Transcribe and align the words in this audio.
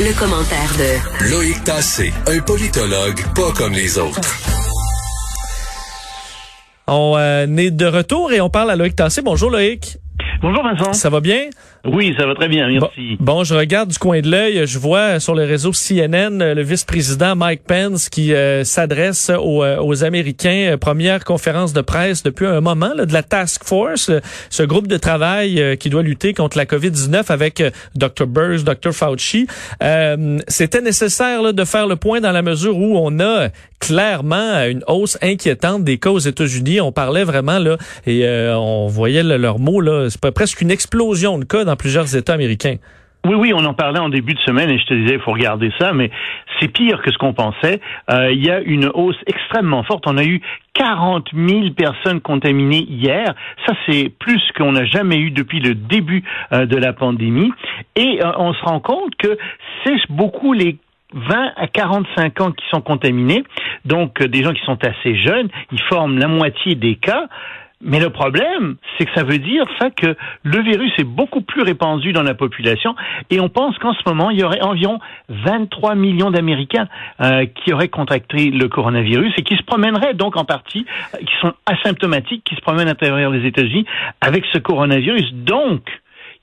Le 0.00 0.16
commentaire 0.16 0.70
de 0.78 1.28
Loïc 1.28 1.64
Tassé, 1.64 2.12
un 2.28 2.38
politologue 2.38 3.20
pas 3.34 3.50
comme 3.56 3.72
les 3.72 3.98
autres. 3.98 4.20
On 6.86 7.16
euh, 7.18 7.46
est 7.56 7.72
de 7.72 7.86
retour 7.86 8.32
et 8.32 8.40
on 8.40 8.48
parle 8.48 8.70
à 8.70 8.76
Loïc 8.76 8.94
Tassé. 8.94 9.22
Bonjour 9.22 9.50
Loïc. 9.50 9.98
Bonjour 10.40 10.62
Vincent. 10.62 10.92
Ça 10.92 11.10
va 11.10 11.20
bien? 11.20 11.50
Oui, 11.84 12.14
ça 12.16 12.26
va 12.26 12.34
très 12.34 12.48
bien, 12.48 12.68
merci. 12.68 13.16
Bon, 13.18 13.42
je 13.42 13.54
regarde 13.54 13.88
du 13.88 13.98
coin 13.98 14.20
de 14.20 14.30
l'œil, 14.30 14.66
je 14.66 14.78
vois 14.78 15.18
sur 15.18 15.34
le 15.34 15.44
réseau 15.44 15.72
CNN 15.72 16.54
le 16.54 16.62
vice-président 16.62 17.34
Mike 17.34 17.62
Pence 17.66 18.08
qui 18.08 18.32
euh, 18.32 18.62
s'adresse 18.62 19.30
aux, 19.30 19.64
euh, 19.64 19.78
aux, 19.80 20.04
Américains. 20.04 20.76
Première 20.80 21.24
conférence 21.24 21.72
de 21.72 21.80
presse 21.80 22.22
depuis 22.22 22.46
un 22.46 22.60
moment 22.60 22.92
là, 22.94 23.04
de 23.04 23.12
la 23.12 23.24
Task 23.24 23.64
Force, 23.64 24.12
ce 24.50 24.62
groupe 24.62 24.86
de 24.86 24.96
travail 24.96 25.76
qui 25.78 25.90
doit 25.90 26.02
lutter 26.02 26.34
contre 26.34 26.56
la 26.56 26.66
COVID-19 26.66 27.32
avec 27.32 27.62
Dr. 27.96 28.26
Burrs, 28.26 28.62
Dr. 28.62 28.92
Fauci. 28.92 29.48
C'était 30.48 30.82
nécessaire 30.82 31.42
là, 31.42 31.52
de 31.52 31.64
faire 31.64 31.86
le 31.86 31.96
point 31.96 32.20
dans 32.20 32.32
la 32.32 32.42
mesure 32.42 32.76
où 32.76 32.96
on 32.96 33.18
a 33.18 33.48
clairement 33.80 34.64
une 34.68 34.82
hausse 34.86 35.18
inquiétante 35.22 35.84
des 35.84 35.98
cas 35.98 36.10
aux 36.10 36.18
États-Unis. 36.18 36.80
On 36.80 36.92
parlait 36.92 37.24
vraiment 37.24 37.58
là 37.58 37.76
et 38.06 38.26
on 38.54 38.86
voyait 38.86 39.22
leurs 39.22 39.58
mots 39.58 39.80
là, 39.80 40.08
c'est 40.10 40.20
presque 40.32 40.60
une 40.60 40.70
explosion 40.70 41.38
de 41.38 41.44
cas 41.44 41.64
dans 41.64 41.76
plusieurs 41.76 42.16
États 42.16 42.34
américains. 42.34 42.76
Oui, 43.26 43.34
oui, 43.34 43.52
on 43.52 43.64
en 43.64 43.74
parlait 43.74 43.98
en 43.98 44.08
début 44.08 44.34
de 44.34 44.38
semaine 44.40 44.70
et 44.70 44.78
je 44.78 44.86
te 44.86 44.94
disais, 44.94 45.14
il 45.14 45.20
faut 45.20 45.32
regarder 45.32 45.72
ça, 45.78 45.92
mais 45.92 46.10
c'est 46.58 46.68
pire 46.68 47.02
que 47.02 47.10
ce 47.10 47.18
qu'on 47.18 47.34
pensait. 47.34 47.80
Euh, 48.10 48.30
il 48.32 48.44
y 48.44 48.50
a 48.50 48.60
une 48.60 48.90
hausse 48.94 49.18
extrêmement 49.26 49.82
forte. 49.82 50.04
On 50.06 50.16
a 50.16 50.24
eu 50.24 50.40
40 50.74 51.28
000 51.34 51.70
personnes 51.76 52.20
contaminées 52.20 52.86
hier. 52.88 53.34
Ça, 53.66 53.74
c'est 53.86 54.12
plus 54.18 54.40
qu'on 54.56 54.72
n'a 54.72 54.84
jamais 54.84 55.16
eu 55.16 55.30
depuis 55.30 55.60
le 55.60 55.74
début 55.74 56.22
euh, 56.52 56.64
de 56.66 56.76
la 56.76 56.92
pandémie. 56.92 57.52
Et 57.96 58.20
euh, 58.24 58.30
on 58.38 58.54
se 58.54 58.64
rend 58.64 58.80
compte 58.80 59.14
que 59.16 59.36
c'est 59.84 59.98
beaucoup 60.08 60.52
les 60.52 60.78
20 61.14 61.52
à 61.56 61.66
45 61.66 62.40
ans 62.40 62.52
qui 62.52 62.64
sont 62.70 62.80
contaminés, 62.80 63.44
donc 63.84 64.22
des 64.22 64.42
gens 64.42 64.52
qui 64.52 64.64
sont 64.64 64.78
assez 64.84 65.16
jeunes, 65.16 65.48
ils 65.72 65.82
forment 65.82 66.18
la 66.18 66.28
moitié 66.28 66.74
des 66.74 66.96
cas. 66.96 67.28
Mais 67.80 68.00
le 68.00 68.10
problème, 68.10 68.74
c'est 68.96 69.04
que 69.04 69.14
ça 69.14 69.22
veut 69.22 69.38
dire 69.38 69.64
ça 69.78 69.90
que 69.90 70.16
le 70.42 70.62
virus 70.62 70.92
est 70.98 71.04
beaucoup 71.04 71.42
plus 71.42 71.62
répandu 71.62 72.12
dans 72.12 72.24
la 72.24 72.34
population 72.34 72.96
et 73.30 73.38
on 73.38 73.48
pense 73.48 73.78
qu'en 73.78 73.94
ce 73.94 74.00
moment, 74.04 74.30
il 74.30 74.40
y 74.40 74.42
aurait 74.42 74.60
environ 74.60 74.98
23 75.28 75.94
millions 75.94 76.32
d'Américains 76.32 76.88
euh, 77.20 77.46
qui 77.46 77.72
auraient 77.72 77.88
contracté 77.88 78.50
le 78.50 78.68
coronavirus 78.68 79.32
et 79.36 79.42
qui 79.42 79.56
se 79.56 79.62
promèneraient 79.62 80.14
donc 80.14 80.36
en 80.36 80.44
partie, 80.44 80.86
euh, 81.14 81.18
qui 81.18 81.32
sont 81.40 81.52
asymptomatiques, 81.66 82.42
qui 82.42 82.56
se 82.56 82.60
promènent 82.62 82.88
à 82.88 82.96
travers 82.96 83.30
les 83.30 83.46
États-Unis 83.46 83.86
avec 84.20 84.44
ce 84.52 84.58
coronavirus. 84.58 85.32
Donc, 85.34 85.82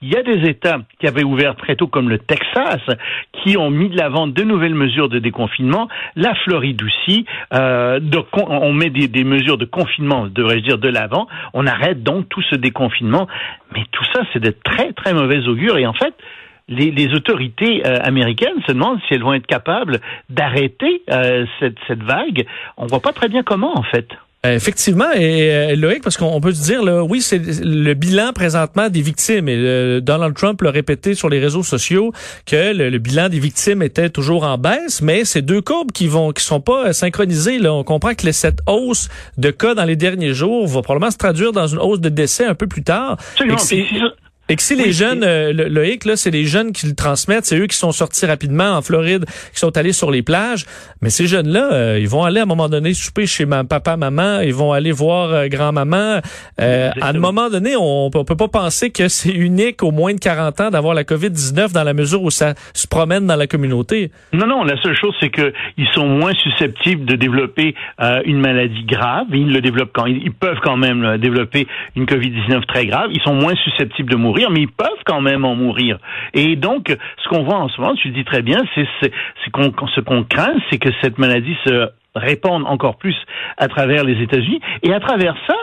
il 0.01 0.09
y 0.09 0.15
a 0.15 0.23
des 0.23 0.47
États 0.47 0.79
qui 0.99 1.07
avaient 1.07 1.23
ouvert 1.23 1.55
très 1.55 1.75
tôt, 1.75 1.88
comme 1.88 2.09
le 2.09 2.19
Texas, 2.19 2.81
qui 3.33 3.57
ont 3.57 3.69
mis 3.69 3.89
de 3.89 3.97
l'avant 3.97 4.27
de 4.27 4.43
nouvelles 4.43 4.75
mesures 4.75 5.09
de 5.09 5.19
déconfinement. 5.19 5.88
La 6.15 6.35
Floride 6.35 6.81
aussi. 6.83 7.25
Euh, 7.53 7.99
on 8.33 8.73
met 8.73 8.89
des, 8.89 9.23
mesures 9.23 9.57
de 9.57 9.66
confinement, 9.66 10.27
devrais-je 10.27 10.63
dire, 10.63 10.77
de 10.77 10.89
l'avant. 10.89 11.27
On 11.53 11.66
arrête 11.66 12.03
donc 12.03 12.29
tout 12.29 12.41
ce 12.49 12.55
déconfinement. 12.55 13.27
Mais 13.73 13.83
tout 13.91 14.05
ça, 14.13 14.21
c'est 14.33 14.39
de 14.39 14.53
très, 14.63 14.93
très 14.93 15.13
mauvais 15.13 15.47
augure. 15.47 15.77
Et 15.77 15.88
en 15.88 15.93
fait, 15.93 16.13
les, 16.67 16.91
les, 16.91 17.13
autorités 17.13 17.85
euh, 17.85 17.99
américaines 18.01 18.61
se 18.67 18.71
demandent 18.71 18.99
si 19.07 19.13
elles 19.13 19.23
vont 19.23 19.33
être 19.33 19.47
capables 19.47 19.99
d'arrêter 20.29 21.03
euh, 21.11 21.45
cette, 21.59 21.77
cette 21.88 22.03
vague. 22.03 22.45
On 22.77 22.88
voit 22.88 23.01
pas 23.01 23.13
très 23.13 23.27
bien 23.27 23.43
comment, 23.43 23.77
en 23.77 23.83
fait. 23.83 24.07
Euh, 24.45 24.55
effectivement, 24.55 25.11
et 25.13 25.51
euh, 25.51 25.75
Loïc, 25.75 26.03
parce 26.03 26.17
qu'on 26.17 26.39
peut 26.39 26.53
se 26.53 26.63
dire, 26.63 26.83
là, 26.83 27.03
oui, 27.03 27.21
c'est 27.21 27.41
le 27.63 27.93
bilan 27.93 28.31
présentement 28.33 28.89
des 28.89 29.01
victimes. 29.01 29.49
Et 29.49 29.55
euh, 29.55 30.01
Donald 30.01 30.35
Trump 30.35 30.61
l'a 30.61 30.71
répété 30.71 31.15
sur 31.15 31.29
les 31.29 31.39
réseaux 31.39 31.63
sociaux 31.63 32.11
que 32.45 32.73
le, 32.73 32.97
bilan 32.99 33.29
des 33.29 33.39
victimes 33.39 33.81
était 33.81 34.09
toujours 34.09 34.43
en 34.43 34.57
baisse, 34.57 35.01
mais 35.01 35.25
ces 35.25 35.41
deux 35.41 35.61
courbes 35.61 35.91
qui 35.91 36.07
vont, 36.07 36.31
qui 36.31 36.43
sont 36.43 36.61
pas 36.61 36.93
synchronisées. 36.93 37.57
Là, 37.57 37.73
on 37.73 37.83
comprend 37.83 38.13
que 38.13 38.31
cette 38.31 38.59
hausse 38.67 39.09
de 39.38 39.51
cas 39.51 39.73
dans 39.73 39.85
les 39.85 39.95
derniers 39.95 40.33
jours 40.33 40.67
va 40.67 40.81
probablement 40.81 41.12
se 41.12 41.17
traduire 41.17 41.51
dans 41.51 41.67
une 41.67 41.79
hausse 41.79 42.00
de 42.00 42.09
décès 42.09 42.45
un 42.45 42.56
peu 42.56 42.67
plus 42.67 42.83
tard. 42.83 43.17
Et 43.41 43.57
que 44.53 44.61
si 44.61 44.75
les 44.75 44.91
jeunes, 44.91 45.23
euh, 45.23 45.51
le, 45.51 45.67
Loïc, 45.67 46.06
là, 46.06 46.16
c'est 46.16 46.29
les 46.29 46.45
jeunes 46.45 46.72
qui 46.72 46.85
le 46.85 46.94
transmettent, 46.94 47.45
c'est 47.45 47.57
eux 47.57 47.66
qui 47.66 47.75
sont 47.75 47.91
sortis 47.91 48.28
rapidement 48.28 48.78
en 48.78 48.83
Floride, 48.83 49.25
qui 49.51 49.59
sont 49.59 49.75
allés 49.75 49.91
sur 49.91 50.11
les 50.11 50.22
plages. 50.22 50.66
Mais 51.01 51.09
ces 51.09 51.25
jeunes-là, 51.25 51.73
euh, 51.73 52.00
ils 52.00 52.07
vont 52.07 52.23
aller 52.23 52.39
à 52.39 52.44
un 52.44 52.45
moment 52.45 52.69
donné 52.69 52.94
souper 52.94 53.25
chez 53.25 53.45
ma, 53.45 53.63
papa, 53.63 53.97
maman, 53.97 54.41
ils 54.41 54.53
vont 54.53 54.72
aller 54.72 54.91
voir 54.91 55.31
euh, 55.31 55.47
grand-maman. 55.47 56.22
à 56.59 56.91
un 57.01 57.13
moment 57.13 57.50
donné, 57.50 57.75
on, 57.75 58.11
on 58.13 58.23
peut 58.23 58.35
pas 58.35 58.47
penser 58.47 58.91
que 58.91 59.07
c'est 59.07 59.33
unique 59.33 59.81
au 59.81 59.89
moins 59.89 60.13
de 60.13 60.19
40 60.19 60.62
ans 60.62 60.69
d'avoir 60.69 60.94
la 60.94 61.03
COVID-19 61.03 61.73
dans 61.73 61.83
la 61.83 61.95
mesure 61.95 62.22
où 62.22 62.29
ça 62.29 62.53
se 62.73 62.88
promène 62.88 63.25
dans 63.25 63.35
la 63.35 63.47
communauté. 63.47 64.12
Non, 64.31 64.45
non, 64.45 64.63
la 64.63 64.79
seule 64.83 64.95
chose, 64.95 65.16
c'est 65.19 65.31
qu'ils 65.31 65.88
sont 65.94 66.07
moins 66.07 66.33
susceptibles 66.33 67.06
de 67.06 67.16
développer 67.16 67.73
une 68.25 68.39
maladie 68.39 68.83
grave. 68.83 69.25
Ils 69.31 69.51
le 69.51 69.62
développent 69.62 69.94
quand 69.94 70.06
ils 70.06 70.31
peuvent 70.31 70.59
quand 70.63 70.77
même 70.77 71.17
développer 71.17 71.67
une 71.95 72.06
COVID-19 72.06 72.66
très 72.67 72.85
grave. 72.85 73.09
Ils 73.12 73.22
sont 73.22 73.33
moins 73.33 73.56
susceptibles 73.56 74.12
de 74.12 74.16
mourir 74.16 74.34
mais 74.51 74.62
ils 74.62 74.72
peuvent 74.72 75.03
quand 75.06 75.22
même 75.22 75.46
en 75.46 75.56
mourir. 75.56 75.97
Et 76.34 76.56
donc, 76.56 76.96
ce 77.23 77.29
qu'on 77.29 77.44
voit 77.44 77.57
en 77.57 77.69
ce 77.69 77.79
moment, 77.79 77.96
tu 77.96 78.09
le 78.09 78.13
dis 78.13 78.25
très 78.25 78.41
bien, 78.41 78.57
c'est 78.75 78.88
qu'on 79.51 79.73
ce 79.96 80.01
qu'on 80.01 80.23
craint, 80.23 80.56
c'est 80.69 80.78
que 80.78 80.90
cette 81.01 81.18
maladie 81.18 81.56
se 81.66 81.90
répande 82.16 82.63
encore 82.66 82.97
plus 82.97 83.16
à 83.57 83.68
travers 83.68 84.03
les 84.03 84.22
États-Unis. 84.22 84.62
Et 84.84 84.94
à 84.94 85.00
travers 85.00 85.35
ça, 85.47 85.56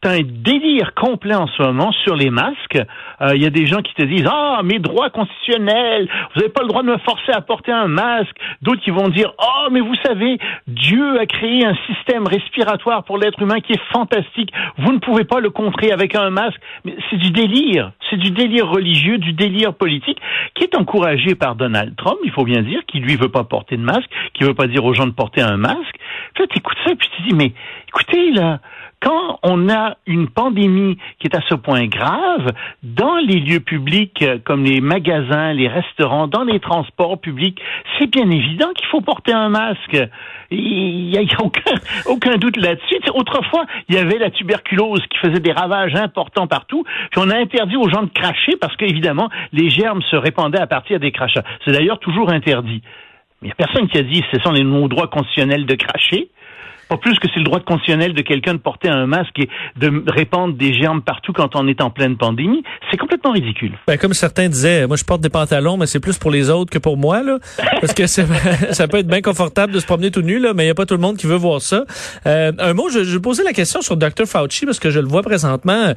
T'as 0.00 0.12
un 0.12 0.22
délire 0.22 0.94
complet 0.94 1.34
en 1.34 1.48
ce 1.48 1.60
moment 1.60 1.90
sur 2.04 2.14
les 2.14 2.30
masques. 2.30 2.78
Il 3.20 3.26
euh, 3.26 3.36
y 3.36 3.46
a 3.46 3.50
des 3.50 3.66
gens 3.66 3.82
qui 3.82 3.94
te 3.94 4.02
disent 4.02 4.28
ah 4.30 4.60
mes 4.62 4.78
droits 4.78 5.10
constitutionnels, 5.10 6.08
vous 6.34 6.40
n'avez 6.40 6.52
pas 6.52 6.62
le 6.62 6.68
droit 6.68 6.82
de 6.82 6.88
me 6.88 6.98
forcer 6.98 7.32
à 7.32 7.40
porter 7.40 7.72
un 7.72 7.88
masque. 7.88 8.36
D'autres 8.62 8.80
qui 8.80 8.92
vont 8.92 9.08
dire 9.08 9.32
oh 9.40 9.68
mais 9.72 9.80
vous 9.80 9.96
savez 10.06 10.38
Dieu 10.68 11.18
a 11.18 11.26
créé 11.26 11.64
un 11.64 11.76
système 11.86 12.28
respiratoire 12.28 13.02
pour 13.02 13.18
l'être 13.18 13.42
humain 13.42 13.60
qui 13.60 13.72
est 13.72 13.82
fantastique. 13.92 14.52
Vous 14.78 14.92
ne 14.92 14.98
pouvez 14.98 15.24
pas 15.24 15.40
le 15.40 15.50
contrer 15.50 15.90
avec 15.90 16.14
un 16.14 16.30
masque. 16.30 16.60
Mais 16.84 16.96
c'est 17.10 17.16
du 17.16 17.32
délire, 17.32 17.90
c'est 18.08 18.18
du 18.18 18.30
délire 18.30 18.68
religieux, 18.68 19.18
du 19.18 19.32
délire 19.32 19.74
politique 19.74 20.20
qui 20.54 20.62
est 20.62 20.76
encouragé 20.76 21.34
par 21.34 21.56
Donald 21.56 21.96
Trump. 21.96 22.18
Il 22.22 22.30
faut 22.30 22.44
bien 22.44 22.62
dire 22.62 22.82
qu'il 22.86 23.02
lui 23.02 23.16
veut 23.16 23.30
pas 23.30 23.42
porter 23.42 23.76
de 23.76 23.82
masque, 23.82 24.08
qu'il 24.34 24.46
veut 24.46 24.54
pas 24.54 24.68
dire 24.68 24.84
aux 24.84 24.94
gens 24.94 25.06
de 25.06 25.12
porter 25.12 25.40
un 25.40 25.56
masque. 25.56 25.96
Puis 26.34 26.44
tu 26.48 26.58
écoutes 26.58 26.78
ça 26.84 26.92
et 26.92 26.94
puis 26.94 27.08
tu 27.16 27.22
dis 27.22 27.34
mais 27.34 27.52
écoutez 27.88 28.30
là 28.30 28.60
quand 29.00 29.38
on 29.42 29.68
a 29.68 29.96
une 30.06 30.28
pandémie 30.28 30.98
qui 31.18 31.28
est 31.28 31.36
à 31.36 31.40
ce 31.48 31.54
point 31.54 31.86
grave, 31.86 32.52
dans 32.82 33.16
les 33.16 33.40
lieux 33.40 33.60
publics 33.60 34.22
euh, 34.22 34.38
comme 34.44 34.64
les 34.64 34.80
magasins, 34.80 35.52
les 35.52 35.68
restaurants, 35.68 36.26
dans 36.26 36.44
les 36.44 36.60
transports 36.60 37.18
publics, 37.20 37.60
c'est 37.98 38.10
bien 38.10 38.28
évident 38.30 38.68
qu'il 38.74 38.86
faut 38.88 39.00
porter 39.00 39.32
un 39.32 39.48
masque. 39.48 39.96
Il 40.50 41.10
n'y 41.10 41.18
a, 41.18 41.22
aucun, 42.06 42.36
doute 42.36 42.56
là-dessus. 42.56 42.98
Autrefois, 43.14 43.66
il 43.88 43.94
y 43.94 43.98
avait 43.98 44.18
la 44.18 44.30
tuberculose 44.30 45.02
qui 45.10 45.18
faisait 45.18 45.40
des 45.40 45.52
ravages 45.52 45.94
importants 45.94 46.46
partout, 46.46 46.84
puis 47.10 47.20
on 47.24 47.30
a 47.30 47.36
interdit 47.36 47.76
aux 47.76 47.88
gens 47.88 48.02
de 48.02 48.10
cracher 48.10 48.56
parce 48.60 48.74
qu'évidemment, 48.76 49.28
les 49.52 49.68
germes 49.68 50.02
se 50.10 50.16
répandaient 50.16 50.60
à 50.60 50.66
partir 50.66 50.98
des 50.98 51.12
crachats. 51.12 51.44
C'est 51.64 51.72
d'ailleurs 51.72 51.98
toujours 51.98 52.30
interdit. 52.30 52.82
Il 53.42 53.46
n'y 53.46 53.52
a 53.52 53.54
personne 53.54 53.88
qui 53.88 53.98
a 53.98 54.02
dit 54.02 54.24
ce 54.32 54.40
sont 54.40 54.50
les 54.50 54.64
droits 54.88 55.06
constitutionnels 55.06 55.66
de 55.66 55.74
cracher. 55.74 56.28
Pas 56.88 56.96
plus 56.96 57.18
que 57.18 57.28
c'est 57.32 57.38
le 57.38 57.44
droit 57.44 57.60
constitutionnel 57.60 58.14
de 58.14 58.22
quelqu'un 58.22 58.54
de 58.54 58.58
porter 58.58 58.88
un 58.88 59.06
masque 59.06 59.38
et 59.38 59.48
de 59.76 60.04
répandre 60.06 60.54
des 60.54 60.72
germes 60.72 61.02
partout 61.02 61.32
quand 61.32 61.54
on 61.56 61.66
est 61.68 61.80
en 61.80 61.90
pleine 61.90 62.16
pandémie. 62.16 62.62
C'est 62.90 62.96
complètement 62.96 63.32
ridicule. 63.32 63.72
Ben, 63.86 63.98
comme 63.98 64.14
certains 64.14 64.48
disaient, 64.48 64.86
moi 64.86 64.96
je 64.96 65.04
porte 65.04 65.20
des 65.20 65.28
pantalons, 65.28 65.76
mais 65.76 65.86
c'est 65.86 66.00
plus 66.00 66.18
pour 66.18 66.30
les 66.30 66.50
autres 66.50 66.70
que 66.70 66.78
pour 66.78 66.96
moi, 66.96 67.22
là. 67.22 67.38
Parce 67.80 67.94
que 67.94 68.06
ça 68.72 68.88
peut 68.88 68.98
être 68.98 69.06
bien 69.06 69.22
confortable 69.22 69.72
de 69.72 69.80
se 69.80 69.86
promener 69.86 70.10
tout 70.10 70.22
nu, 70.22 70.38
là, 70.38 70.54
mais 70.54 70.64
il 70.64 70.66
n'y 70.66 70.72
a 70.72 70.74
pas 70.74 70.86
tout 70.86 70.94
le 70.94 71.00
monde 71.00 71.16
qui 71.16 71.26
veut 71.26 71.36
voir 71.36 71.60
ça. 71.60 71.84
Euh, 72.26 72.52
un 72.58 72.74
mot, 72.74 72.88
je, 72.88 73.04
je 73.04 73.18
posais 73.18 73.44
la 73.44 73.52
question 73.52 73.82
sur 73.82 73.96
Dr. 73.96 74.26
Fauci 74.26 74.66
parce 74.66 74.78
que 74.78 74.90
je 74.90 75.00
le 75.00 75.06
vois 75.06 75.22
présentement. 75.22 75.92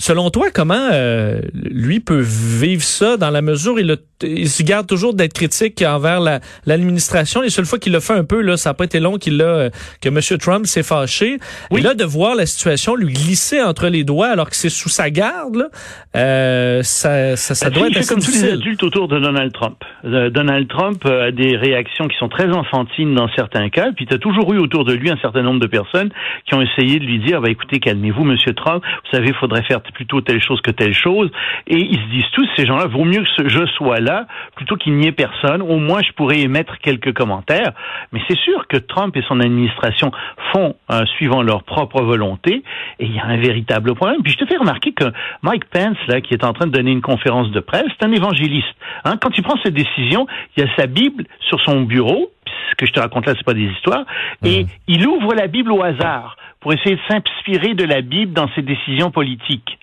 Selon 0.00 0.30
toi, 0.30 0.46
comment 0.54 0.90
euh, 0.92 1.40
lui 1.52 1.98
peut 1.98 2.20
vivre 2.20 2.82
ça 2.82 3.16
dans 3.16 3.30
la 3.30 3.42
mesure 3.42 3.74
où 3.74 3.78
il, 3.78 3.96
il 4.22 4.48
se 4.48 4.62
garde 4.62 4.86
toujours 4.86 5.12
d'être 5.12 5.32
critique 5.32 5.82
envers 5.82 6.20
l'administration? 6.66 7.40
Les 7.40 7.50
seules 7.50 7.64
fois 7.64 7.80
qu'il 7.80 7.92
l'a 7.92 8.00
fait 8.00 8.14
un 8.14 8.22
peu, 8.22 8.40
là, 8.40 8.56
ça 8.56 8.70
n'a 8.70 8.74
pas 8.74 8.84
été 8.84 9.00
long 9.00 9.18
qu'il 9.18 9.38
l'a 9.38 9.44
euh, 9.44 9.70
que 10.00 10.08
M. 10.08 10.20
Trump 10.38 10.66
s'est 10.66 10.84
fâché. 10.84 11.38
Et 11.76 11.80
là, 11.80 11.94
de 11.94 12.04
voir 12.04 12.36
la 12.36 12.46
situation 12.46 12.94
lui 12.94 13.12
glisser 13.12 13.60
entre 13.60 13.88
les 13.88 14.04
doigts 14.04 14.28
alors 14.28 14.48
que 14.48 14.56
c'est 14.56 14.68
sous 14.68 14.88
sa 14.88 15.10
garde, 15.10 15.56
là, 15.56 15.68
euh, 16.14 16.82
ça, 16.84 17.36
ça, 17.36 17.56
ça 17.56 17.68
doit 17.68 17.88
être 17.88 17.96
assez 17.96 18.14
comme 18.14 18.22
tous 18.22 18.30
les 18.30 18.52
adultes 18.52 18.82
autour 18.84 19.08
de 19.08 19.18
Donald 19.18 19.52
Trump. 19.52 19.78
Donald 20.04 20.68
Trump 20.68 21.04
a 21.06 21.32
des 21.32 21.56
réactions 21.56 22.06
qui 22.06 22.16
sont 22.18 22.28
très 22.28 22.48
enfantines 22.50 23.14
dans 23.14 23.28
certains 23.34 23.68
cas, 23.68 23.90
puis 23.96 24.06
tu 24.06 24.14
as 24.14 24.18
toujours 24.18 24.52
eu 24.52 24.58
autour 24.58 24.84
de 24.84 24.92
lui 24.92 25.10
un 25.10 25.18
certain 25.18 25.42
nombre 25.42 25.60
de 25.60 25.66
personnes 25.66 26.10
qui 26.46 26.54
ont 26.54 26.62
essayé 26.62 27.00
de 27.00 27.04
lui 27.04 27.18
dire, 27.18 27.40
bah, 27.40 27.50
écoutez, 27.50 27.80
calmez-vous, 27.80 28.24
Monsieur 28.24 28.54
Trump, 28.54 28.82
vous 28.84 29.10
savez, 29.10 29.28
il 29.28 29.34
faudrait 29.34 29.64
faire 29.64 29.82
plutôt 29.92 30.20
telle 30.20 30.42
chose 30.42 30.60
que 30.60 30.70
telle 30.70 30.94
chose. 30.94 31.30
Et 31.66 31.76
ils 31.76 31.96
se 31.96 32.10
disent 32.10 32.30
tous, 32.32 32.48
ces 32.56 32.66
gens-là, 32.66 32.86
vaut 32.86 33.04
mieux 33.04 33.24
que 33.36 33.48
je 33.48 33.66
sois 33.66 34.00
là 34.00 34.26
plutôt 34.56 34.76
qu'il 34.76 34.94
n'y 34.94 35.06
ait 35.06 35.12
personne. 35.12 35.62
Au 35.62 35.78
moins, 35.78 36.02
je 36.02 36.12
pourrais 36.12 36.40
émettre 36.40 36.78
quelques 36.78 37.12
commentaires. 37.12 37.72
Mais 38.12 38.20
c'est 38.28 38.38
sûr 38.38 38.66
que 38.68 38.76
Trump 38.76 39.16
et 39.16 39.22
son 39.28 39.40
administration 39.40 40.10
font 40.52 40.76
euh, 40.90 41.04
suivant 41.16 41.42
leur 41.42 41.62
propre 41.64 42.02
volonté. 42.02 42.62
Et 42.98 43.06
il 43.06 43.14
y 43.14 43.18
a 43.18 43.26
un 43.26 43.36
véritable 43.36 43.94
problème. 43.94 44.22
Puis 44.22 44.32
je 44.32 44.38
te 44.38 44.46
fais 44.46 44.56
remarquer 44.56 44.92
que 44.92 45.04
Mike 45.42 45.64
Pence, 45.66 45.98
là, 46.06 46.20
qui 46.20 46.34
est 46.34 46.44
en 46.44 46.52
train 46.52 46.66
de 46.66 46.72
donner 46.72 46.92
une 46.92 47.02
conférence 47.02 47.50
de 47.50 47.60
presse, 47.60 47.86
c'est 47.98 48.06
un 48.06 48.12
évangéliste. 48.12 48.74
Hein? 49.04 49.16
Quand 49.20 49.30
il 49.36 49.42
prend 49.42 49.58
cette 49.62 49.74
décision, 49.74 50.26
il 50.56 50.64
y 50.64 50.66
a 50.66 50.76
sa 50.76 50.86
Bible 50.86 51.24
sur 51.40 51.60
son 51.60 51.82
bureau. 51.82 52.30
Ce 52.70 52.74
que 52.74 52.86
je 52.86 52.92
te 52.92 53.00
raconte 53.00 53.26
là, 53.26 53.34
c'est 53.36 53.44
pas 53.44 53.54
des 53.54 53.70
histoires. 53.70 54.04
Et 54.44 54.64
mmh. 54.64 54.68
il 54.88 55.06
ouvre 55.06 55.34
la 55.34 55.46
Bible 55.46 55.72
au 55.72 55.82
hasard 55.82 56.36
pour 56.60 56.72
essayer 56.72 56.96
de 56.96 57.00
s'inspirer 57.08 57.74
de 57.74 57.84
la 57.84 58.00
Bible 58.00 58.32
dans 58.32 58.48
ses 58.54 58.62
décisions 58.62 59.10
politiques. 59.10 59.78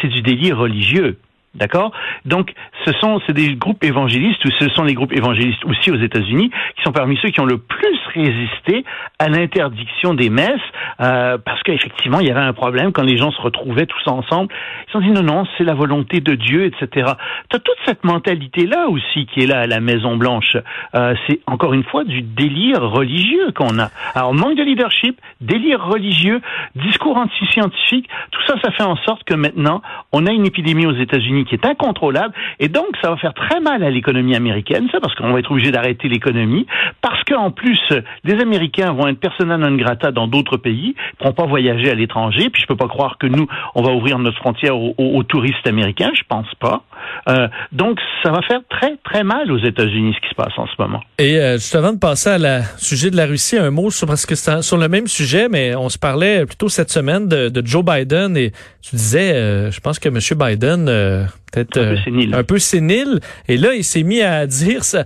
C'est 0.00 0.08
du 0.08 0.22
délire 0.22 0.58
religieux. 0.58 1.18
D'accord? 1.54 1.92
Donc, 2.24 2.52
ce 2.84 2.92
sont 3.00 3.20
des 3.30 3.56
groupes 3.56 3.82
évangélistes 3.82 4.44
ou 4.44 4.50
ce 4.58 4.68
sont 4.70 4.84
les 4.84 4.94
groupes 4.94 5.12
évangélistes 5.12 5.64
aussi 5.64 5.90
aux 5.90 5.96
États-Unis 5.96 6.50
qui 6.76 6.82
sont 6.82 6.92
parmi 6.92 7.18
ceux 7.22 7.30
qui 7.30 7.40
ont 7.40 7.46
le 7.46 7.58
plus 7.58 7.98
résisté 8.14 8.84
à 9.18 9.28
l'interdiction 9.28 10.14
des 10.14 10.30
messes 10.30 10.60
euh, 11.00 11.38
parce 11.38 11.62
qu'effectivement 11.62 12.20
il 12.20 12.26
y 12.26 12.30
avait 12.30 12.40
un 12.40 12.52
problème 12.52 12.92
quand 12.92 13.02
les 13.02 13.16
gens 13.16 13.30
se 13.30 13.40
retrouvaient 13.40 13.86
tous 13.86 14.08
ensemble. 14.08 14.52
Ils 14.52 14.86
se 14.86 14.92
sont 14.92 15.00
dit 15.00 15.10
non 15.10 15.22
non 15.22 15.44
c'est 15.56 15.64
la 15.64 15.74
volonté 15.74 16.20
de 16.20 16.34
Dieu 16.34 16.64
etc. 16.66 17.12
Tu 17.50 17.56
as 17.56 17.60
toute 17.60 17.78
cette 17.86 18.04
mentalité 18.04 18.66
là 18.66 18.88
aussi 18.88 19.26
qui 19.26 19.40
est 19.40 19.46
là 19.46 19.60
à 19.60 19.66
la 19.66 19.80
Maison 19.80 20.16
Blanche. 20.16 20.56
Euh, 20.94 21.14
c'est 21.26 21.40
encore 21.46 21.74
une 21.74 21.84
fois 21.84 22.04
du 22.04 22.22
délire 22.22 22.82
religieux 22.82 23.52
qu'on 23.52 23.78
a. 23.78 23.90
Alors 24.14 24.34
manque 24.34 24.56
de 24.56 24.62
leadership, 24.62 25.20
délire 25.40 25.84
religieux, 25.84 26.40
discours 26.74 27.16
anti-scientifique, 27.16 28.08
tout 28.30 28.42
ça 28.46 28.54
ça 28.62 28.70
fait 28.72 28.84
en 28.84 28.96
sorte 28.96 29.24
que 29.24 29.34
maintenant 29.34 29.82
on 30.12 30.26
a 30.26 30.30
une 30.30 30.46
épidémie 30.46 30.86
aux 30.86 30.96
États-Unis 30.96 31.37
qui 31.44 31.54
est 31.54 31.64
incontrôlable 31.64 32.34
et 32.60 32.68
donc 32.68 32.86
ça 33.02 33.10
va 33.10 33.16
faire 33.16 33.34
très 33.34 33.60
mal 33.60 33.82
à 33.82 33.90
l'économie 33.90 34.34
américaine, 34.34 34.88
ça 34.92 35.00
parce 35.00 35.14
qu'on 35.14 35.32
va 35.32 35.38
être 35.38 35.50
obligé 35.50 35.70
d'arrêter 35.70 36.08
l'économie, 36.08 36.66
parce 37.00 37.22
qu'en 37.24 37.50
plus 37.50 37.80
les 38.24 38.40
Américains 38.40 38.92
vont 38.92 39.06
être 39.08 39.20
persona 39.20 39.56
non 39.56 39.74
grata 39.76 40.10
dans 40.10 40.28
d'autres 40.28 40.56
pays, 40.56 40.94
ils 40.96 41.16
pourront 41.16 41.32
pas 41.32 41.46
voyager 41.46 41.90
à 41.90 41.94
l'étranger, 41.94 42.50
puis 42.50 42.62
je 42.62 42.66
peux 42.66 42.76
pas 42.76 42.88
croire 42.88 43.18
que 43.18 43.26
nous 43.26 43.46
on 43.74 43.82
va 43.82 43.92
ouvrir 43.92 44.18
notre 44.18 44.38
frontière 44.38 44.76
aux, 44.76 45.22
touristes 45.22 45.66
américains, 45.66 46.10
je 46.14 46.22
pense 46.28 46.52
pas. 46.60 46.82
Euh, 47.28 47.48
donc 47.72 47.98
ça 48.22 48.30
va 48.30 48.42
faire 48.42 48.60
très 48.68 48.96
très 49.04 49.24
mal 49.24 49.50
aux 49.50 49.58
États-Unis 49.58 50.14
ce 50.16 50.20
qui 50.20 50.30
se 50.30 50.34
passe 50.34 50.52
en 50.56 50.66
ce 50.66 50.72
moment. 50.78 51.02
Et 51.18 51.38
euh, 51.38 51.54
juste 51.54 51.74
avant 51.74 51.92
de 51.92 51.98
passer 51.98 52.30
à 52.30 52.38
la 52.38 52.62
sujet 52.76 53.10
de 53.10 53.16
la 53.16 53.26
Russie, 53.26 53.58
un 53.58 53.70
mot 53.70 53.90
sur 53.90 54.06
parce 54.06 54.26
que 54.26 54.34
c'est 54.34 54.62
sur 54.62 54.76
le 54.76 54.88
même 54.88 55.06
sujet, 55.06 55.48
mais 55.48 55.74
on 55.76 55.88
se 55.88 55.98
parlait 55.98 56.46
plutôt 56.46 56.68
cette 56.68 56.90
semaine 56.90 57.28
de, 57.28 57.62
Joe 57.64 57.84
Biden 57.84 58.36
et 58.36 58.52
tu 58.82 58.96
disais, 58.96 59.34
euh, 59.34 59.70
je 59.70 59.80
pense 59.80 59.98
que 59.98 60.08
M. 60.08 60.18
Biden 60.38 61.27
peut-être 61.52 61.78
un, 61.78 61.80
peu 61.80 61.86
euh, 61.88 62.04
sénile. 62.04 62.34
un 62.34 62.44
peu 62.44 62.58
sénile. 62.58 63.20
Et 63.48 63.56
là, 63.56 63.74
il 63.74 63.84
s'est 63.84 64.02
mis 64.02 64.20
à 64.22 64.46
dire, 64.46 64.84
ça, 64.84 65.04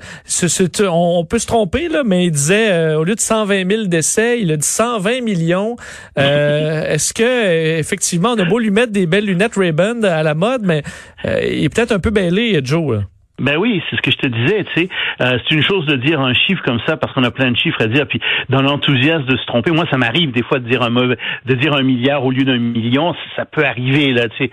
on, 0.90 1.24
peut 1.24 1.38
se 1.38 1.46
tromper 1.46 1.88
là, 1.88 2.02
mais 2.04 2.26
il 2.26 2.30
disait 2.30 2.94
au 2.94 3.04
lieu 3.04 3.14
de 3.14 3.20
120 3.20 3.70
000 3.70 3.84
décès, 3.84 4.40
il 4.40 4.50
a 4.52 4.56
dit 4.56 4.66
120 4.66 5.22
millions. 5.22 5.76
Est-ce 6.16 7.12
que 7.14 7.78
effectivement, 7.78 8.32
on 8.32 8.38
a 8.38 8.44
beau 8.44 8.58
lui 8.58 8.70
mettre 8.70 8.92
des 8.92 9.06
belles 9.06 9.26
lunettes 9.26 9.54
Ray-Ban 9.56 10.02
à 10.02 10.22
la 10.22 10.34
mode, 10.34 10.62
mais 10.64 10.82
il 11.24 11.64
est 11.64 11.74
peut-être 11.74 11.92
un 11.92 12.00
peu 12.00 12.10
bêlé, 12.10 12.60
Joe. 12.62 12.96
Là. 12.96 13.02
Ben 13.42 13.56
oui, 13.56 13.82
c'est 13.88 13.96
ce 13.96 14.02
que 14.02 14.10
je 14.10 14.19
te 14.19 14.26
disais, 14.26 14.64
tu 14.64 14.82
sais. 14.82 14.88
Euh, 15.20 15.38
c'est 15.42 15.54
une 15.54 15.62
chose 15.62 15.84
de 15.86 15.96
dire 15.96 16.20
un 16.20 16.32
chiffre 16.32 16.62
comme 16.64 16.78
ça 16.86 16.96
parce 16.96 17.12
qu'on 17.12 17.24
a 17.24 17.30
plein 17.30 17.50
de 17.50 17.56
chiffres 17.56 17.82
à 17.82 17.86
dire, 17.86 18.06
puis 18.06 18.20
dans 18.50 18.62
l'enthousiasme 18.62 19.24
de 19.24 19.36
se 19.36 19.44
tromper. 19.46 19.72
Moi, 19.72 19.84
ça 19.90 19.96
m'arrive 19.96 20.30
des 20.30 20.44
fois 20.44 20.58
de 20.60 20.69
dire 20.69 20.82
un 20.82 20.90
mauvais, 20.90 21.16
de 21.46 21.54
dire 21.54 21.74
un 21.74 21.82
milliard 21.82 22.24
au 22.24 22.30
lieu 22.30 22.44
d'un 22.44 22.58
million. 22.58 23.14
Ça 23.34 23.44
peut 23.44 23.64
arriver 23.64 24.12
là, 24.12 24.28
tu 24.28 24.44
sais. 24.44 24.50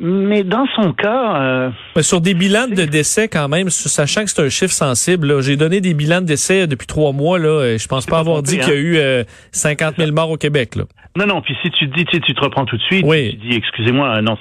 Mais 0.00 0.42
dans 0.42 0.66
son 0.76 0.92
cas... 0.92 1.42
Euh, 1.42 1.70
sur 2.00 2.20
des 2.20 2.34
bilans 2.34 2.68
de 2.68 2.84
décès 2.84 3.28
quand 3.28 3.48
même, 3.48 3.70
sachant 3.70 4.24
que 4.24 4.30
c'est 4.30 4.42
un 4.42 4.48
chiffre 4.48 4.72
sensible, 4.72 5.42
j'ai 5.42 5.56
donné 5.56 5.80
des 5.80 5.94
bilans 5.94 6.20
de 6.20 6.26
décès 6.26 6.66
depuis 6.66 6.86
trois 6.86 7.12
mois. 7.12 7.38
Là, 7.38 7.76
je 7.76 7.86
pense 7.88 8.06
pas, 8.06 8.18
avoir 8.18 8.42
dit 8.42 8.58
qu'il 8.58 8.68
y 8.68 8.76
a 9.00 9.20
eu 9.20 9.24
50 9.52 9.88
hein? 9.88 9.94
000 9.98 10.12
morts 10.12 10.30
au 10.30 10.36
Québec. 10.36 10.76
Là. 10.76 10.84
Non, 11.14 11.26
non, 11.26 11.42
puis 11.42 11.54
si 11.62 11.70
tu 11.70 11.86
dis, 11.88 12.06
tu, 12.06 12.20
tu 12.22 12.34
te 12.34 12.40
reprends 12.40 12.64
tout 12.64 12.78
de 12.78 12.82
suite, 12.82 13.04
oui. 13.06 13.36
tu 13.38 13.48
dis, 13.48 13.56
excusez-moi, 13.56 14.16
euh, 14.16 14.22
non, 14.22 14.38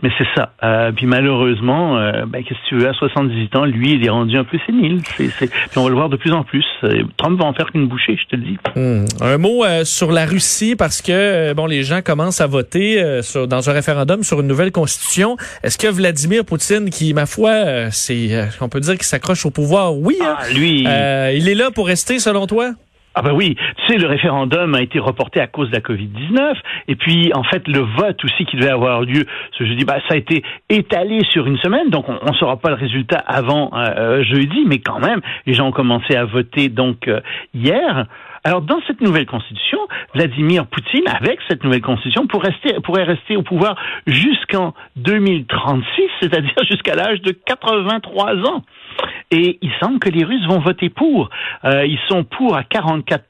mais 0.00 0.10
c'est 0.16 0.26
ça. 0.36 0.52
Euh, 0.62 0.92
puis 0.92 1.06
malheureusement, 1.06 1.98
euh, 1.98 2.24
ben, 2.24 2.44
qu'est-ce 2.44 2.60
que 2.60 2.68
tu 2.68 2.76
veux, 2.76 2.88
à 2.88 2.92
78 2.92 3.56
ans, 3.56 3.64
lui, 3.64 3.94
il 3.94 4.06
est 4.06 4.10
rendu 4.10 4.36
un 4.36 4.44
peu 4.44 4.56
sénile. 4.64 5.02
Puis 5.16 5.28
on 5.76 5.82
va 5.82 5.88
le 5.88 5.96
voir 5.96 6.08
de 6.08 6.16
plus 6.16 6.32
en 6.32 6.44
plus. 6.44 6.64
Euh, 6.84 7.02
Trump 7.16 7.40
va 7.40 7.46
en 7.46 7.52
faire 7.52 7.66
qu'une 7.72 7.88
bouchée, 7.88 8.16
je 8.16 8.28
te 8.28 8.36
le 8.36 8.42
dis. 8.42 8.58
Hmm. 8.76 9.06
Un 9.24 9.38
mot 9.38 9.64
sur 9.82 10.12
la 10.12 10.24
Russie, 10.24 10.76
parce 10.76 11.02
que, 11.02 11.52
bon, 11.52 11.66
les 11.66 11.82
gens 11.82 12.00
commencent 12.00 12.40
à 12.40 12.46
voter 12.46 13.22
sur, 13.22 13.48
dans 13.48 13.68
un 13.68 13.72
référendum 13.72 14.22
sur 14.22 14.40
une 14.40 14.46
nouvelle 14.46 14.70
constitution. 14.70 14.83
Est-ce 14.86 15.78
que 15.78 15.88
Vladimir 15.88 16.44
Poutine, 16.44 16.90
qui, 16.90 17.14
ma 17.14 17.26
foi, 17.26 17.90
c'est, 17.90 18.48
on 18.60 18.68
peut 18.68 18.80
dire 18.80 18.94
qu'il 18.94 19.04
s'accroche 19.04 19.46
au 19.46 19.50
pouvoir, 19.50 19.96
oui, 19.96 20.16
hein? 20.20 20.36
ah, 20.38 20.48
lui, 20.52 20.80
il 20.80 21.48
est 21.48 21.54
là 21.54 21.70
pour 21.70 21.86
rester, 21.86 22.18
selon 22.18 22.46
toi? 22.46 22.74
Ah 23.16 23.22
ben 23.22 23.32
oui, 23.32 23.54
tu 23.54 23.86
sais, 23.86 23.96
le 23.96 24.08
référendum 24.08 24.74
a 24.74 24.82
été 24.82 24.98
reporté 24.98 25.40
à 25.40 25.46
cause 25.46 25.68
de 25.70 25.74
la 25.74 25.80
Covid-19, 25.80 26.56
et 26.88 26.96
puis 26.96 27.30
en 27.32 27.44
fait 27.44 27.62
le 27.68 27.78
vote 27.78 28.24
aussi 28.24 28.44
qui 28.44 28.56
devait 28.56 28.72
avoir 28.72 29.02
lieu 29.02 29.24
ce 29.56 29.64
jeudi, 29.64 29.84
bah, 29.84 29.98
ça 30.08 30.14
a 30.14 30.16
été 30.16 30.42
étalé 30.68 31.22
sur 31.30 31.46
une 31.46 31.56
semaine, 31.58 31.90
donc 31.90 32.06
on 32.08 32.28
ne 32.28 32.36
saura 32.36 32.56
pas 32.56 32.70
le 32.70 32.74
résultat 32.74 33.18
avant 33.18 33.70
euh, 33.72 33.86
euh, 33.96 34.24
jeudi, 34.24 34.64
mais 34.66 34.80
quand 34.80 34.98
même, 34.98 35.20
les 35.46 35.54
gens 35.54 35.68
ont 35.68 35.72
commencé 35.72 36.16
à 36.16 36.24
voter 36.24 36.68
donc 36.68 37.06
euh, 37.06 37.20
hier. 37.54 38.06
Alors, 38.46 38.60
dans 38.60 38.78
cette 38.86 39.00
nouvelle 39.00 39.24
constitution, 39.24 39.78
Vladimir 40.14 40.66
Poutine, 40.66 41.04
avec 41.08 41.38
cette 41.48 41.64
nouvelle 41.64 41.80
constitution, 41.80 42.26
pourrait 42.26 43.04
rester, 43.04 43.36
au 43.38 43.42
pouvoir 43.42 43.74
jusqu'en 44.06 44.74
2036, 44.96 45.86
c'est-à-dire 46.20 46.52
jusqu'à 46.70 46.94
l'âge 46.94 47.22
de 47.22 47.30
83 47.32 48.34
ans. 48.46 48.62
Et 49.30 49.58
il 49.62 49.70
semble 49.82 49.98
que 49.98 50.08
les 50.08 50.24
Russes 50.24 50.46
vont 50.46 50.60
voter 50.60 50.90
pour. 50.90 51.30
Euh, 51.64 51.86
ils 51.86 51.98
sont 52.08 52.24
pour 52.24 52.56
à 52.56 52.62
44% 52.62 53.20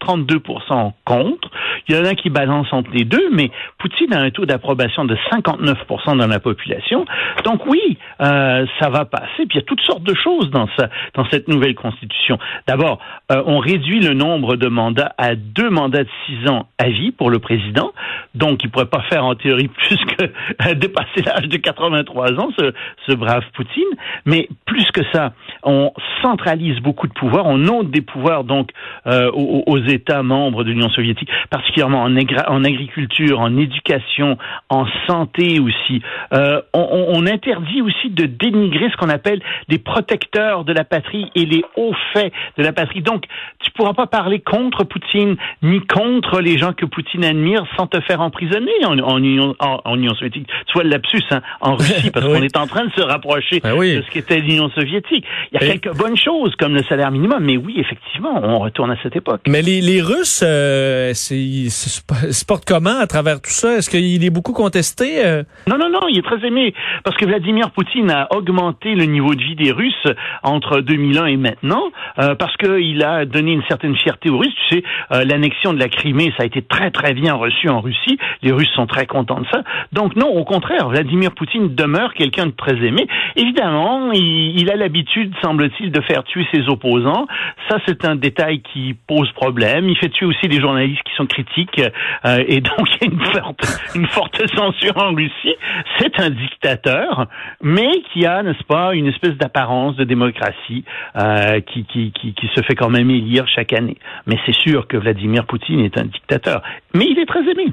32% 0.00 0.92
contre. 1.04 1.50
Il 1.88 1.96
y 1.96 1.98
en 1.98 2.04
a 2.04 2.14
qui 2.14 2.30
balancent 2.30 2.72
entre 2.72 2.90
les 2.92 3.04
deux, 3.04 3.30
mais 3.32 3.50
Poutine 3.78 4.12
a 4.14 4.20
un 4.20 4.30
taux 4.30 4.46
d'approbation 4.46 5.04
de 5.04 5.16
59% 5.32 6.16
dans 6.16 6.26
la 6.26 6.40
population. 6.40 7.04
Donc 7.44 7.66
oui, 7.66 7.98
euh, 8.20 8.66
ça 8.78 8.90
va 8.90 9.04
passer. 9.04 9.46
Puis 9.46 9.48
il 9.50 9.56
y 9.56 9.58
a 9.58 9.62
toutes 9.62 9.80
sortes 9.80 10.02
de 10.02 10.14
choses 10.14 10.50
dans, 10.50 10.68
ça, 10.78 10.88
dans 11.14 11.28
cette 11.30 11.48
nouvelle 11.48 11.74
constitution. 11.74 12.38
D'abord, 12.66 12.98
euh, 13.32 13.42
on 13.46 13.58
réduit 13.58 14.00
le 14.00 14.14
nombre 14.14 14.56
de 14.56 14.68
mandats 14.68 15.14
à 15.18 15.34
deux 15.34 15.70
mandats 15.70 16.04
de 16.04 16.10
six 16.26 16.48
ans 16.48 16.68
à 16.78 16.88
vie 16.88 17.12
pour 17.12 17.30
le 17.30 17.38
président. 17.38 17.92
Donc 18.34 18.62
il 18.62 18.70
pourrait 18.70 18.86
pas 18.86 19.02
faire 19.08 19.24
en 19.24 19.34
théorie 19.34 19.68
plus 19.68 19.98
que 20.16 20.72
dépasser 20.74 21.22
l'âge 21.24 21.48
de 21.48 21.56
83 21.56 22.32
ans, 22.40 22.50
ce, 22.58 22.72
ce 23.06 23.12
brave 23.12 23.44
Poutine. 23.54 23.82
Mais 24.26 24.48
plus 24.66 24.90
que 24.92 24.99
ça, 25.12 25.32
on 25.62 25.92
centralise 26.22 26.80
beaucoup 26.80 27.06
de 27.06 27.12
pouvoirs, 27.12 27.46
on 27.46 27.66
ôte 27.66 27.90
des 27.90 28.00
pouvoirs 28.00 28.44
donc 28.44 28.70
euh, 29.06 29.30
aux, 29.32 29.78
États 29.78 30.22
membres 30.22 30.64
de 30.64 30.70
l'Union 30.70 30.90
soviétique, 30.90 31.28
particulièrement 31.50 32.02
en, 32.02 32.16
en, 32.16 32.64
agriculture, 32.64 33.40
en 33.40 33.56
éducation, 33.56 34.36
en 34.68 34.86
santé 35.06 35.58
aussi. 35.60 36.02
Euh, 36.32 36.60
on, 36.74 37.06
on, 37.08 37.26
interdit 37.26 37.80
aussi 37.82 38.10
de 38.10 38.26
dénigrer 38.26 38.90
ce 38.90 38.96
qu'on 38.96 39.08
appelle 39.08 39.40
les 39.68 39.78
protecteurs 39.78 40.64
de 40.64 40.72
la 40.72 40.84
patrie 40.84 41.30
et 41.34 41.46
les 41.46 41.64
hauts 41.76 41.94
faits 42.12 42.32
de 42.58 42.62
la 42.62 42.72
patrie. 42.72 43.02
Donc, 43.02 43.24
tu 43.60 43.70
pourras 43.72 43.94
pas 43.94 44.06
parler 44.06 44.40
contre 44.40 44.84
Poutine 44.84 45.36
ni 45.62 45.80
contre 45.86 46.40
les 46.40 46.58
gens 46.58 46.72
que 46.72 46.86
Poutine 46.86 47.24
admire 47.24 47.64
sans 47.76 47.86
te 47.86 48.00
faire 48.00 48.20
emprisonner 48.20 48.72
en, 48.84 48.98
en, 48.98 49.18
Union, 49.18 49.54
en, 49.58 49.96
Union, 49.96 50.14
soviétique. 50.14 50.48
Tu 50.66 50.72
vois 50.74 50.84
le 50.84 50.90
lapsus 50.90 51.22
hein, 51.30 51.40
en 51.60 51.76
Russie 51.76 52.10
parce 52.14 52.26
qu'on 52.26 52.42
est 52.42 52.56
en 52.56 52.66
train 52.66 52.84
de 52.84 52.92
se 52.92 53.02
rapprocher 53.02 53.60
ben 53.60 53.76
de 53.76 54.02
ce 54.02 54.10
qu'était 54.10 54.40
l'Union 54.40 54.68
soviétique. 54.70 54.89
Il 54.90 55.22
y 55.52 55.56
a 55.56 55.60
quelques 55.60 55.96
bonnes 55.96 56.16
choses 56.16 56.54
comme 56.56 56.74
le 56.74 56.82
salaire 56.84 57.10
minimum, 57.10 57.42
mais 57.44 57.56
oui, 57.56 57.74
effectivement, 57.78 58.40
on 58.42 58.58
retourne 58.58 58.90
à 58.90 58.96
cette 59.02 59.16
époque. 59.16 59.42
Mais 59.46 59.62
les, 59.62 59.80
les 59.80 60.02
Russes, 60.02 60.42
euh, 60.46 61.12
ils 61.30 61.70
se 61.70 62.44
portent 62.44 62.64
comment 62.66 62.98
à 63.00 63.06
travers 63.06 63.40
tout 63.40 63.50
ça? 63.50 63.76
Est-ce 63.76 63.90
qu'il 63.90 64.24
est 64.24 64.30
beaucoup 64.30 64.52
contesté? 64.52 65.24
Euh? 65.24 65.42
Non, 65.66 65.78
non, 65.78 65.88
non, 65.90 66.08
il 66.08 66.18
est 66.18 66.22
très 66.22 66.44
aimé 66.46 66.74
parce 67.04 67.16
que 67.16 67.24
Vladimir 67.24 67.70
Poutine 67.70 68.10
a 68.10 68.28
augmenté 68.34 68.94
le 68.94 69.04
niveau 69.04 69.34
de 69.34 69.42
vie 69.42 69.56
des 69.56 69.72
Russes 69.72 70.06
entre 70.42 70.80
2001 70.80 71.26
et 71.26 71.36
maintenant 71.36 71.90
euh, 72.18 72.34
parce 72.34 72.56
qu'il 72.56 73.02
a 73.02 73.24
donné 73.24 73.52
une 73.52 73.62
certaine 73.68 73.96
fierté 73.96 74.30
aux 74.30 74.38
Russes. 74.38 74.54
Tu 74.68 74.76
sais, 74.76 74.82
euh, 75.12 75.24
l'annexion 75.24 75.72
de 75.72 75.78
la 75.78 75.88
Crimée, 75.88 76.32
ça 76.36 76.42
a 76.42 76.46
été 76.46 76.62
très, 76.62 76.90
très 76.90 77.14
bien 77.14 77.34
reçu 77.34 77.68
en 77.68 77.80
Russie. 77.80 78.18
Les 78.42 78.52
Russes 78.52 78.70
sont 78.74 78.86
très 78.86 79.06
contents 79.06 79.40
de 79.40 79.46
ça. 79.52 79.62
Donc 79.92 80.16
non, 80.16 80.28
au 80.28 80.44
contraire, 80.44 80.88
Vladimir 80.88 81.32
Poutine 81.32 81.74
demeure 81.74 82.14
quelqu'un 82.14 82.46
de 82.46 82.52
très 82.52 82.76
aimé. 82.76 83.06
Évidemment, 83.36 84.12
il, 84.12 84.58
il 84.58 84.70
a 84.70 84.76
l'habitude 84.80 85.32
semble-t-il, 85.42 85.92
de 85.92 86.00
faire 86.00 86.24
tuer 86.24 86.46
ses 86.52 86.68
opposants. 86.68 87.26
Ça, 87.68 87.78
c'est 87.86 88.04
un 88.04 88.16
détail 88.16 88.60
qui 88.60 88.96
pose 89.06 89.30
problème. 89.32 89.88
Il 89.88 89.96
fait 89.96 90.08
tuer 90.08 90.26
aussi 90.26 90.48
des 90.48 90.60
journalistes 90.60 91.02
qui 91.04 91.14
sont 91.14 91.26
critiques, 91.26 91.80
euh, 92.26 92.44
et 92.46 92.60
donc 92.60 92.88
il 93.00 93.06
y 93.06 93.10
a 93.10 93.52
une 93.94 94.06
forte, 94.08 94.40
censure 94.56 94.96
en 94.96 95.14
Russie. 95.14 95.54
C'est 95.98 96.18
un 96.18 96.30
dictateur, 96.30 97.26
mais 97.62 97.90
qui 98.12 98.26
a, 98.26 98.42
n'est-ce 98.42 98.64
pas, 98.64 98.94
une 98.94 99.06
espèce 99.06 99.36
d'apparence 99.36 99.96
de 99.96 100.04
démocratie 100.04 100.84
euh, 101.16 101.60
qui, 101.60 101.84
qui 101.84 102.50
se 102.54 102.62
fait 102.62 102.74
quand 102.74 102.90
même 102.90 103.10
élire 103.10 103.46
chaque 103.48 103.72
année. 103.72 103.98
Mais 104.26 104.38
c'est 104.46 104.54
sûr 104.54 104.86
que 104.88 104.96
Vladimir 104.96 105.44
Poutine 105.46 105.80
est 105.80 105.98
un 105.98 106.04
dictateur. 106.04 106.62
Mais 106.94 107.06
il 107.08 107.18
est 107.18 107.26
très 107.26 107.48
aimé. 107.48 107.66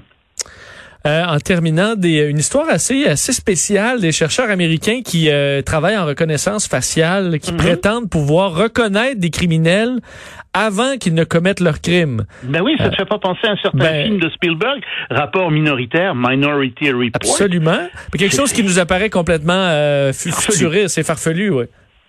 Euh, 1.06 1.24
en 1.26 1.40
terminant, 1.40 1.96
des, 1.96 2.18
une 2.28 2.40
histoire 2.40 2.68
assez 2.70 3.06
assez 3.06 3.32
spéciale 3.32 4.02
des 4.02 4.12
chercheurs 4.12 4.50
américains 4.50 5.02
qui 5.06 5.30
euh, 5.30 5.62
travaillent 5.62 5.98
en 5.98 6.06
reconnaissance 6.06 6.68
faciale, 6.68 7.40
qui 7.40 7.52
Mhm. 7.52 7.58
prétendent 7.58 8.10
pouvoir 8.10 8.54
reconnaître 8.56 9.20
des 9.20 9.30
criminels 9.30 10.00
avant 10.54 10.98
qu'ils 10.98 11.14
ne 11.14 11.24
commettent 11.24 11.60
leur 11.60 11.82
crime. 11.82 12.26
Ben 12.44 12.62
oui, 12.62 12.76
ça 12.80 12.90
te 12.90 12.96
fait 12.96 13.06
pas 13.06 13.20
penser 13.20 13.46
à 13.48 13.52
un 13.52 13.58
certain 13.58 13.78
ben- 13.78 14.06
film 14.06 14.20
de 14.20 14.30
Spielberg, 14.32 14.82
rapport 15.12 15.52
minoritaire, 15.52 16.16
Minority 16.16 16.92
Report. 16.92 17.10
Absolument. 17.16 17.78
Mais 18.12 18.20
quelque 18.20 18.36
chose 18.36 18.52
qui 18.52 18.64
nous 18.64 18.80
apparaît 18.80 19.10
complètement 19.12 19.54
euh, 19.54 20.12
futuriste, 20.14 20.96
c'est 20.96 21.04
farfelu, 21.04 21.52
oui. 21.52 21.66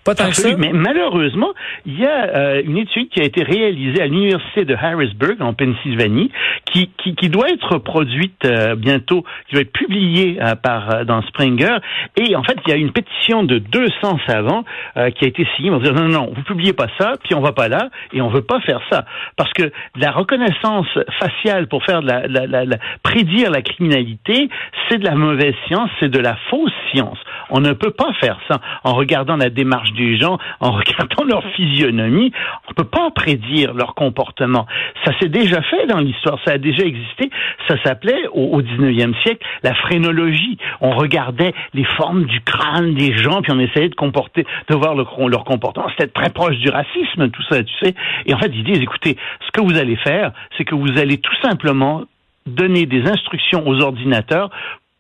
Pas 0.09 0.15
tant 0.15 0.29
que 0.31 0.37
ça. 0.37 0.49
Absolument. 0.49 0.73
Mais 0.73 0.79
malheureusement, 0.79 1.51
il 1.87 1.99
y 2.01 2.07
a 2.07 2.29
euh, 2.35 2.63
une 2.65 2.79
étude 2.79 3.09
qui 3.11 3.21
a 3.21 3.25
été 3.25 3.43
réalisée 3.43 4.01
à 4.01 4.07
l'université 4.07 4.65
de 4.65 4.75
Harrisburg 4.75 5.37
en 5.41 5.53
Pennsylvanie, 5.53 6.31
qui, 6.73 6.91
qui, 6.97 7.15
qui 7.15 7.29
doit 7.29 7.51
être 7.51 7.79
produite 7.79 8.45
euh, 8.45 8.75
bientôt, 8.75 9.25
qui 9.49 9.55
doit 9.55 9.63
être 9.63 9.73
publiée 9.73 10.39
euh, 10.41 10.55
par 10.55 10.91
euh, 10.91 11.05
dans 11.05 11.23
Springer. 11.23 11.77
Et 12.17 12.35
en 12.37 12.43
fait, 12.43 12.57
il 12.67 12.71
y 12.71 12.73
a 12.73 12.77
une 12.77 12.93
pétition 12.93 13.43
de 13.45 13.59
200 13.59 14.19
savants 14.27 14.65
euh, 14.97 15.11
qui 15.11 15.25
a 15.25 15.29
été 15.29 15.47
signée. 15.57 15.71
On 15.71 15.79
va 15.79 15.85
dire 15.85 15.95
non, 15.95 16.09
non, 16.09 16.33
vous 16.35 16.43
publiez 16.43 16.73
pas 16.73 16.87
ça, 16.99 17.13
puis 17.23 17.35
on 17.35 17.41
va 17.41 17.53
pas 17.53 17.69
là, 17.69 17.91
et 18.13 18.21
on 18.23 18.29
veut 18.29 18.43
pas 18.43 18.61
faire 18.61 18.81
ça, 18.91 19.05
parce 19.37 19.53
que 19.53 19.71
la 19.97 20.11
reconnaissance 20.11 20.87
faciale 21.19 21.67
pour 21.69 21.85
faire 21.85 22.01
de 22.03 22.07
la, 22.07 22.27
la, 22.27 22.47
la- 22.47 22.65
la- 22.65 22.79
prédire 23.03 23.51
la 23.51 23.63
criminalité, 23.63 24.49
c'est 24.89 24.99
de 24.99 25.05
la 25.05 25.15
mauvaise 25.15 25.55
science, 25.67 25.91
c'est 26.01 26.11
de 26.11 26.19
la 26.19 26.37
fausse 26.51 26.73
science. 26.93 27.19
On 27.51 27.61
ne 27.61 27.73
peut 27.73 27.91
pas 27.91 28.13
faire 28.21 28.39
ça 28.49 28.61
en 28.85 28.95
regardant 28.95 29.37
la 29.37 29.51
démarche 29.51 29.93
des 29.99 30.19
gens, 30.19 30.39
en 30.61 30.71
regardant 30.73 31.25
leur 31.25 31.45
physionomie. 31.55 32.33
On 32.71 32.75
peut 32.75 32.85
pas 32.85 33.11
prédire 33.11 33.75
leur 33.75 33.95
comportement. 33.95 34.67
Ça 35.05 35.13
s'est 35.19 35.29
déjà 35.29 35.61
fait 35.63 35.87
dans 35.87 35.99
l'histoire, 35.99 36.39
ça 36.45 36.53
a 36.53 36.59
déjà 36.59 36.85
existé. 36.85 37.31
Ça 37.67 37.77
s'appelait 37.83 38.27
au, 38.33 38.57
au 38.57 38.63
19e 38.63 39.21
siècle 39.23 39.45
la 39.63 39.75
phrénologie. 39.75 40.59
On 40.81 40.91
regardait 40.91 41.53
les 41.75 41.85
formes 41.85 42.25
du 42.25 42.41
crâne 42.41 42.95
des 42.95 43.17
gens, 43.17 43.43
puis 43.43 43.53
on 43.53 43.59
essayait 43.59 43.89
de 43.89 43.95
comporter, 43.95 44.47
de 44.69 44.75
voir 44.75 44.95
leur, 44.95 45.29
leur 45.29 45.45
comportement. 45.45 45.89
C'était 45.91 46.09
très 46.09 46.31
proche 46.31 46.57
du 46.59 46.71
racisme, 46.71 47.31
tout 47.31 47.43
ça, 47.51 47.63
tu 47.63 47.75
sais. 47.83 47.95
Et 48.27 48.35
en 48.35 48.39
fait, 48.39 48.51
ils 48.55 48.65
disent, 48.65 48.83
écoutez, 48.83 49.17
ce 49.47 49.51
que 49.53 49.61
vous 49.61 49.77
allez 49.77 49.97
faire, 49.97 50.33
c'est 50.57 50.65
que 50.65 50.75
vous 50.75 50.99
allez 50.99 51.19
tout 51.19 51.37
simplement 51.43 52.05
donner 52.47 52.87
des 52.87 53.07
instructions 53.07 53.67
aux 53.67 53.81
ordinateurs 53.83 54.51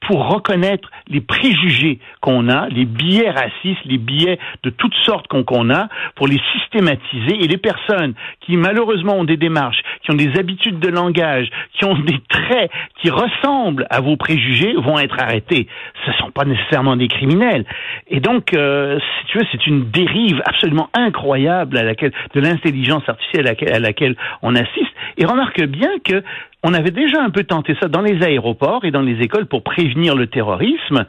pour 0.00 0.28
reconnaître 0.28 0.90
les 1.08 1.20
préjugés 1.20 1.98
qu'on 2.20 2.48
a, 2.48 2.68
les 2.68 2.84
biais 2.84 3.30
racistes, 3.30 3.84
les 3.84 3.98
biais 3.98 4.38
de 4.62 4.70
toutes 4.70 4.94
sortes 5.04 5.26
qu'on 5.28 5.70
a, 5.70 5.88
pour 6.14 6.26
les 6.26 6.40
systématiser. 6.52 7.42
Et 7.42 7.48
les 7.48 7.58
personnes 7.58 8.14
qui 8.40 8.56
malheureusement 8.56 9.16
ont 9.16 9.24
des 9.24 9.36
démarches, 9.36 9.82
qui 10.08 10.12
ont 10.12 10.16
des 10.16 10.38
habitudes 10.38 10.78
de 10.78 10.88
langage, 10.88 11.48
qui 11.74 11.84
ont 11.84 11.98
des 11.98 12.18
traits 12.28 12.70
qui 13.00 13.10
ressemblent 13.10 13.86
à 13.90 14.00
vos 14.00 14.16
préjugés, 14.16 14.74
vont 14.74 14.98
être 14.98 15.20
arrêtés. 15.20 15.68
Ce 16.04 16.10
ne 16.10 16.16
sont 16.16 16.30
pas 16.30 16.44
nécessairement 16.44 16.96
des 16.96 17.08
criminels. 17.08 17.66
Et 18.08 18.20
donc, 18.20 18.54
euh, 18.54 18.98
si 18.98 19.26
tu 19.26 19.38
veux, 19.38 19.44
c'est 19.52 19.66
une 19.66 19.90
dérive 19.90 20.40
absolument 20.46 20.88
incroyable 20.94 21.78
de 21.78 22.40
l'intelligence 22.40 23.06
artificielle 23.06 23.46
à 23.46 23.50
laquelle, 23.50 23.74
à 23.74 23.78
laquelle 23.80 24.16
on 24.42 24.54
assiste. 24.54 24.92
Et 25.18 25.26
remarque 25.26 25.62
bien 25.64 25.90
que 26.04 26.22
on 26.62 26.72
avait 26.74 26.90
déjà 26.90 27.22
un 27.22 27.30
peu 27.30 27.44
tenté 27.44 27.76
ça 27.80 27.88
dans 27.88 28.00
les 28.00 28.22
aéroports 28.22 28.84
et 28.84 28.90
dans 28.90 29.02
les 29.02 29.20
écoles 29.20 29.46
pour 29.46 29.62
prévenir 29.62 30.16
le 30.16 30.26
terrorisme, 30.26 31.04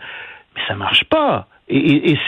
mais 0.56 0.62
ça 0.68 0.76
marche 0.76 1.06
pas. 1.06 1.48
Et, 1.70 1.78
et- 1.78 2.12
et 2.12 2.20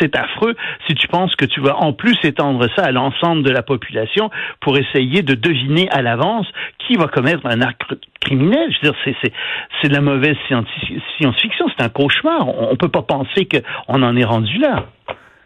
c'est- 0.00 0.16
affreux 0.16 0.54
si 0.86 0.94
tu 0.94 1.06
penses 1.08 1.34
que 1.36 1.44
tu 1.44 1.60
vas 1.60 1.76
en 1.76 1.92
plus 1.92 2.16
étendre 2.24 2.66
ça 2.74 2.84
à 2.84 2.90
l'ensemble 2.90 3.42
de 3.44 3.50
la 3.50 3.62
population 3.62 4.30
pour 4.60 4.76
essayer 4.78 5.22
de 5.22 5.34
deviner 5.34 5.88
à 5.90 6.02
l'avance 6.02 6.46
qui 6.86 6.96
va 6.96 7.06
commettre 7.06 7.46
un 7.46 7.60
acte 7.60 7.82
criminel. 8.20 8.68
Je 8.72 8.86
veux 8.86 8.92
dire, 8.92 9.00
c'est- 9.04 9.16
c'est 9.22 9.32
c'est 9.80 9.88
de 9.88 9.94
la 9.94 10.00
mauvaise 10.00 10.36
science-fiction, 10.48 11.66
c'est 11.76 11.84
un 11.84 11.88
cauchemar. 11.88 12.48
On, 12.48 12.72
on 12.72 12.76
peut 12.76 12.88
pas 12.88 13.02
penser 13.02 13.46
qu'on 13.46 14.02
en 14.02 14.16
est 14.16 14.24
rendu 14.24 14.58
là. 14.58 14.86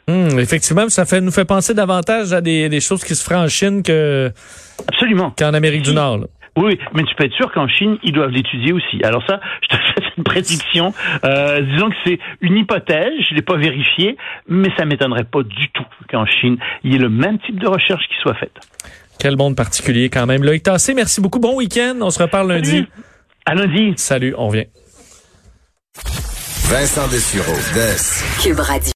Hum, 0.09 0.39
effectivement, 0.39 0.89
ça 0.89 1.05
fait, 1.05 1.21
nous 1.21 1.31
fait 1.31 1.45
penser 1.45 1.75
davantage 1.75 2.33
à 2.33 2.41
des, 2.41 2.69
des 2.69 2.81
choses 2.81 3.05
qui 3.05 3.15
se 3.15 3.23
feraient 3.25 3.41
en 3.41 3.49
Chine 3.49 3.83
que, 3.83 4.31
qu'en 5.39 5.55
Amérique 5.55 5.83
du 5.83 5.95
Nord. 5.95 6.19
là. 6.19 6.27
Oui, 6.57 6.79
mais 6.95 7.05
tu 7.05 7.15
peux 7.15 7.25
être 7.25 7.35
sûr 7.35 7.51
qu'en 7.53 7.67
Chine, 7.67 7.99
ils 8.03 8.13
doivent 8.13 8.31
l'étudier 8.31 8.73
aussi. 8.73 9.03
Alors 9.03 9.25
ça, 9.27 9.41
je 9.63 9.69
te 9.69 9.77
fais 9.95 10.07
une 10.19 10.25
prédiction. 10.25 10.93
Euh, 11.25 11.61
disons 11.63 11.89
que 11.89 11.97
c'est 12.05 12.19
une 12.41 12.57
hypothèse, 12.57 13.13
je 13.31 13.35
l'ai 13.35 13.43
pas 13.43 13.57
vérifiée, 13.57 14.17
mais 14.49 14.69
ça 14.77 14.85
m'étonnerait 14.85 15.25
pas 15.25 15.43
du 15.43 15.71
tout 15.73 15.85
qu'en 16.11 16.27
Chine, 16.27 16.59
il 16.85 16.93
y 16.93 16.97
ait 16.97 16.99
le 16.99 17.09
même 17.09 17.39
type 17.39 17.59
de 17.59 17.67
recherche 17.67 18.07
qui 18.09 18.17
soit 18.21 18.35
faite. 18.35 18.53
Quel 19.19 19.37
monde 19.37 19.57
particulier 19.57 20.11
quand 20.11 20.27
même. 20.27 20.43
Loïc 20.43 20.65
Tassé, 20.65 20.95
merci 20.95 21.21
beaucoup. 21.21 21.39
Bon 21.39 21.57
week-end. 21.57 21.97
On 22.01 22.11
se 22.11 22.23
reparle 22.23 22.49
lundi. 22.49 22.71
Salut. 22.71 22.89
À 23.47 23.55
lundi. 23.55 23.93
Salut, 23.97 24.35
on 24.37 24.49
revient. 24.49 24.67
Vincent 26.69 27.07
Dessureau, 27.09 27.53
Des. 27.75 28.43
Cube 28.43 28.61
Radio. 28.61 28.91